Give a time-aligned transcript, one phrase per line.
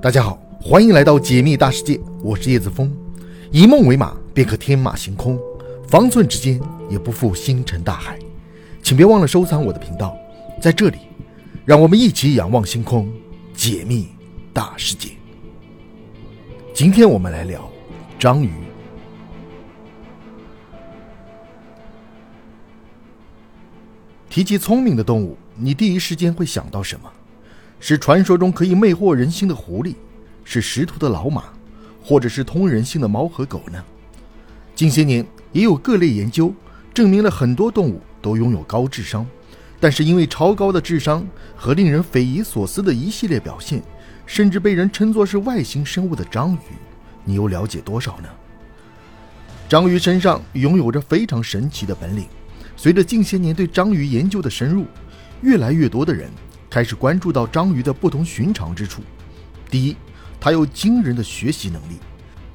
[0.00, 2.88] 大家好，欢迎来到解密大世界，我是叶子峰。
[3.50, 5.36] 以梦为马，便可天马行空，
[5.88, 8.16] 方寸之间也不负星辰大海。
[8.80, 10.16] 请别忘了收藏我的频道，
[10.62, 10.98] 在这里，
[11.64, 13.12] 让我们一起仰望星空，
[13.54, 14.06] 解密
[14.52, 15.10] 大世界。
[16.72, 17.68] 今天我们来聊
[18.20, 18.52] 章鱼。
[24.30, 27.12] 提起聪明的动物，你第一时间会想到什么？
[27.80, 29.94] 是传说中可以魅惑人心的狐狸，
[30.44, 31.44] 是识途的老马，
[32.02, 33.82] 或者是通人性的猫和狗呢？
[34.74, 36.52] 近些年也有各类研究
[36.92, 39.26] 证明了很多动物都拥有高智商，
[39.80, 43.82] 但是因为超高的智商和令人匪夷所思的一系列表现，
[44.26, 46.74] 甚至被人称作是外星生物的章鱼，
[47.24, 48.28] 你又了解多少呢？
[49.68, 52.26] 章鱼身上拥有着非常神奇的本领。
[52.76, 54.86] 随着近些年对章鱼研究的深入，
[55.42, 56.30] 越来越多的人。
[56.70, 59.02] 开始关注到章鱼的不同寻常之处。
[59.70, 59.96] 第一，
[60.38, 61.96] 它有惊人的学习能力。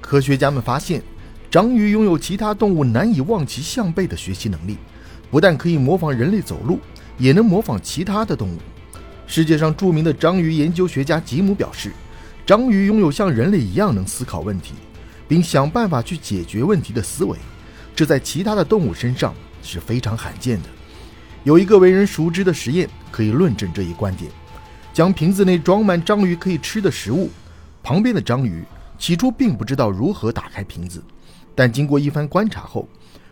[0.00, 1.02] 科学家们发现，
[1.50, 4.78] 章鱼拥有其他动物难以望其项背的学习能力，
[5.30, 6.80] 不但可以模仿人类走路，
[7.18, 8.58] 也能模仿其他的动物。
[9.26, 11.92] 世界上著名的章鱼研究学家吉姆表示，
[12.46, 14.72] 章鱼拥有像人类一样能思考问题，
[15.28, 17.36] 并想办法去解决问题的思维，
[17.94, 20.68] 这在其他的动物身上是非常罕见的。
[21.48, 24.30] 有一个为人熟知的实验可以论证这一观点：
[24.92, 27.30] 将瓶子内装满章鱼可以吃的食物，
[27.82, 28.62] 旁边的章鱼
[28.98, 31.02] 起初并不知道如何打开瓶子，
[31.54, 32.86] 但经过一番观察后，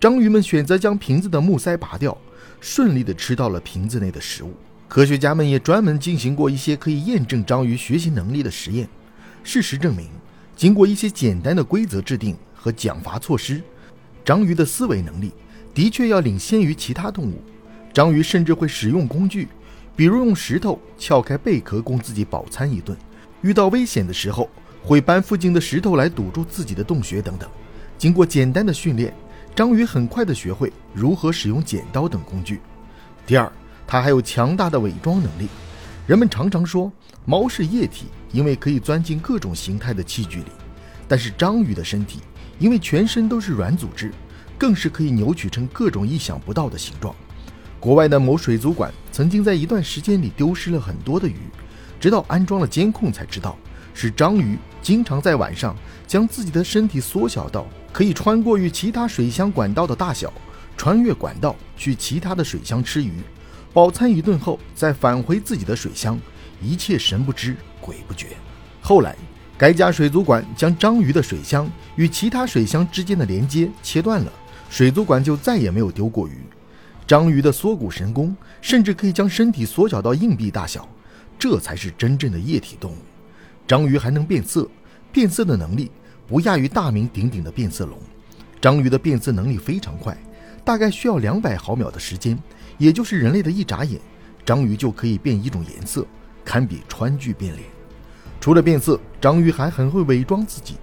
[0.00, 2.16] 章鱼们选择将瓶子的木塞拔掉，
[2.62, 4.54] 顺利地吃到了瓶子内的食物。
[4.88, 8.88] 科学家们也专门进行过一些可以验证章鱼学习能力的实验。
[9.44, 10.08] 事实证明，
[10.56, 13.62] 经过一些简单的规则制定和奖罚措施，
[14.24, 15.30] 章鱼的思维能力
[15.74, 17.42] 的确要领先于其他动物。
[17.92, 19.48] 章鱼甚至会使用工具，
[19.96, 22.96] 比如用石头撬开贝壳供自己饱餐一顿；
[23.42, 24.48] 遇到危险的时候，
[24.82, 27.48] 会搬附近的石头来堵住自己的洞穴等等。
[27.96, 29.12] 经过简单的训练，
[29.54, 32.60] 章鱼很快地学会如何使用剪刀等工具。
[33.26, 33.50] 第二，
[33.86, 35.48] 它还有强大的伪装能力。
[36.06, 36.90] 人们常常说
[37.24, 40.52] 猫是液体，因为可以钻进各种形态的器具里，
[41.08, 42.20] 但是章鱼的身体
[42.60, 44.12] 因为全身都是软组织，
[44.56, 47.14] 更是可以扭曲成各种意想不到的形状。
[47.80, 51.36] 国外的某水族馆曾经在一段时间里丢失了很多的鱼，
[52.00, 53.56] 直到安装了监控才知道，
[53.94, 60.32] 是章鱼经常在晚上将自己的身体缩小到可以穿过与其他水箱管道的大小，
[60.76, 63.12] 穿越管道去其他的水箱吃鱼，
[63.72, 66.18] 饱餐一顿后再返回自己的水箱，
[66.60, 68.28] 一切神不知鬼不觉。
[68.80, 69.14] 后来，
[69.56, 74.32] 该家水族馆将章鱼的水箱与其他水箱之间的连接切断了，
[74.68, 76.38] 水族馆就再也没有丢过鱼。
[77.08, 80.86] 章鱼的缩骨神功，甚至可以将身体缩小到硬币大小，
[81.38, 82.96] 这才是真正的液体动物。
[83.66, 84.68] 章鱼还能变色，
[85.10, 85.90] 变色的能力
[86.26, 87.98] 不亚于大名鼎鼎的变色龙。
[88.60, 90.14] 章鱼的变色能力非常快，
[90.62, 92.38] 大概需要两百毫秒的时间，
[92.76, 93.98] 也就是人类的一眨眼，
[94.44, 96.06] 章鱼就可以变一种颜色，
[96.44, 97.64] 堪比川剧变脸。
[98.38, 100.74] 除了变色，章鱼还很会伪装自己。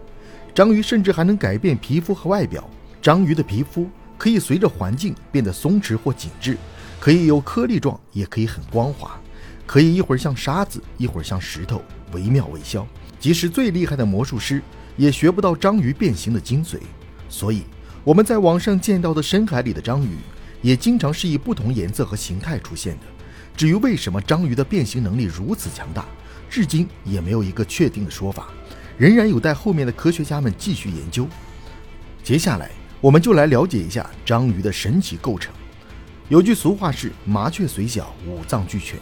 [0.56, 2.68] 章鱼甚至还能改变皮肤和外表。
[3.00, 3.88] 章鱼的皮肤。
[4.18, 6.58] 可以随着环境变得松弛或紧致，
[7.00, 9.20] 可以有颗粒状，也可以很光滑，
[9.66, 11.82] 可以一会儿像沙子，一会儿像石头，
[12.14, 12.88] 惟妙惟肖。
[13.20, 14.62] 即使最厉害的魔术师
[14.98, 16.78] 也学不到章鱼变形的精髓。
[17.28, 17.64] 所以
[18.04, 20.18] 我们在网上见到的深海里的章鱼，
[20.62, 23.02] 也经常是以不同颜色和形态出现的。
[23.58, 26.06] 至于为什么章鱼的变形能力如此强大，
[26.50, 28.48] 至今也没有一个确定的说法，
[28.98, 31.28] 仍然有待后面的科学家们继续研究。
[32.24, 32.72] 接下来。
[33.06, 35.54] 我们就来了解一下章鱼的神奇构成。
[36.28, 38.98] 有句俗话是“麻雀虽小，五脏俱全”。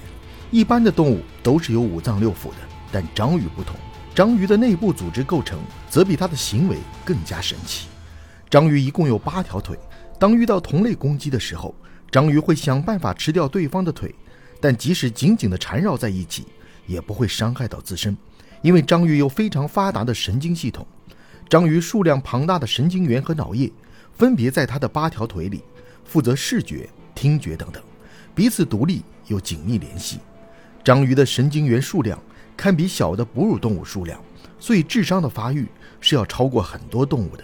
[0.51, 2.57] 一般的动物都是有五脏六腑的，
[2.91, 3.77] 但章鱼不同。
[4.13, 5.57] 章鱼的内部组织构成
[5.89, 7.87] 则比它的行为更加神奇。
[8.49, 9.79] 章鱼一共有八条腿。
[10.19, 11.73] 当遇到同类攻击的时候，
[12.11, 14.13] 章鱼会想办法吃掉对方的腿，
[14.59, 16.45] 但即使紧紧地缠绕在一起，
[16.87, 18.17] 也不会伤害到自身，
[18.61, 20.85] 因为章鱼有非常发达的神经系统。
[21.47, 23.71] 章鱼数量庞大的神经元和脑叶。
[24.15, 25.63] 分别在它的八条腿里，
[26.03, 27.81] 负责视觉、听觉等等，
[28.35, 30.19] 彼此独立又紧密联系。
[30.83, 32.21] 章鱼的神经元数量
[32.55, 34.21] 堪比小的哺乳动物数量，
[34.59, 35.67] 所以智商的发育
[35.99, 37.43] 是要超过很多动物的。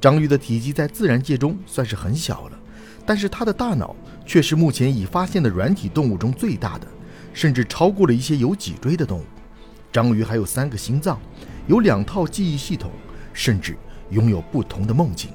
[0.00, 2.58] 章鱼的体积在自然界中算是很小了，
[3.06, 3.96] 但是它的大脑
[4.26, 6.86] 却是目前已发现的软体动物中最大的，
[7.32, 9.24] 甚至超过了一些有脊椎的动物。
[9.90, 11.18] 章鱼还有三个心脏，
[11.66, 12.90] 有两套记忆系统，
[13.32, 13.76] 甚至
[14.10, 15.30] 拥有不同的梦境。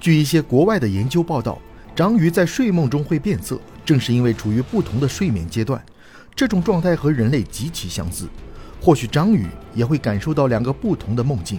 [0.00, 1.58] 据一些国外的研究报道，
[1.96, 5.84] 章鱼在睡梦中会变色，正是因为处于不同的睡眠阶段。
[6.36, 8.28] 这种状态和人类极其相似。
[8.80, 11.58] 或许章鱼也会感受到两个不同的梦境。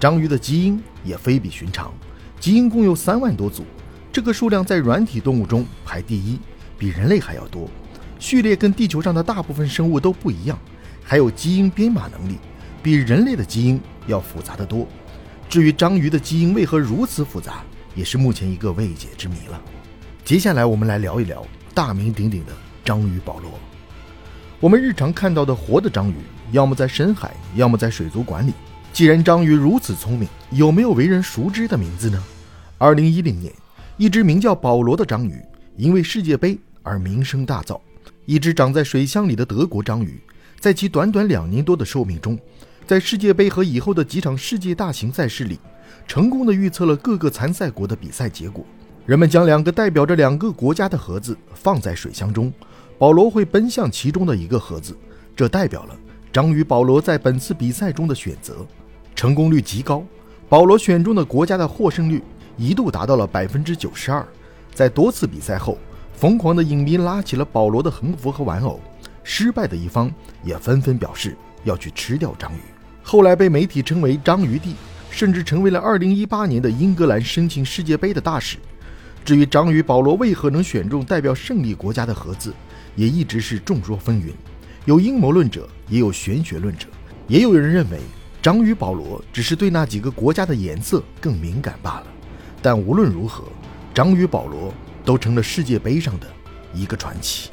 [0.00, 1.92] 章鱼的基因也非比寻常，
[2.40, 3.64] 基因共有三万多组，
[4.12, 6.40] 这个数量在软体动物中排第一，
[6.76, 7.70] 比人类还要多。
[8.18, 10.58] 序列跟地球上的大部分生物都不一样，
[11.04, 12.38] 还有基因编码能力，
[12.82, 14.88] 比人类的基因要复杂得多。
[15.52, 17.62] 至于章鱼的基因为何如此复杂，
[17.94, 19.60] 也是目前一个未解之谜了。
[20.24, 22.52] 接下来我们来聊一聊大名鼎鼎的
[22.82, 23.50] 章鱼保罗。
[24.60, 26.14] 我们日常看到的活的章鱼，
[26.52, 28.54] 要么在深海，要么在水族馆里。
[28.94, 32.24] 既然章鱼如此聪明，有没有为人熟知的名字呢？
[32.78, 33.52] 二零一零年，
[33.98, 35.38] 一只名叫保罗的章鱼
[35.76, 37.78] 因为世界杯而名声大噪。
[38.24, 40.18] 一只长在水箱里的德国章鱼，
[40.58, 42.38] 在其短短两年多的寿命中，
[42.86, 45.58] 在世界杯和以后的几场世界大型赛事里，
[46.06, 48.64] 成功的预测了各个参赛国的比赛结果。
[49.06, 52.52] 人们将两个代表着两个国家的盒子放在水箱中，
[52.98, 54.96] 保罗会奔向其中的一个盒子，
[55.34, 55.96] 这代表了
[56.32, 58.66] 章鱼保罗在本次比赛中的选择。
[59.14, 60.04] 成功率极高，
[60.48, 62.22] 保罗选中的国家的获胜率
[62.56, 64.26] 一度达到了百分之九十二。
[64.74, 65.78] 在多次比赛后，
[66.14, 68.80] 疯狂的影迷拉起了保罗的横幅和玩偶，
[69.22, 70.12] 失败的一方
[70.42, 72.60] 也纷纷表示要去吃掉章鱼。
[73.02, 74.74] 后来被媒体称为“章鱼帝”，
[75.10, 78.58] 甚至成为了二零一八年的英格兰申请世界杯的大使。
[79.24, 82.52] 至于章鱼保罗为何能选中代表胜利国家的盒子，
[82.96, 84.32] 也一直是众说纷纭。
[84.84, 86.88] 有阴谋论者，也有玄学论者，
[87.28, 87.98] 也有人认为。
[88.42, 92.06] 章鱼保罗只是对那几个国家的颜色更敏感罢了，
[92.60, 93.44] 但无论如何，
[93.94, 94.74] 章鱼保罗
[95.04, 96.26] 都成了世界杯上的
[96.74, 97.50] 一个传奇。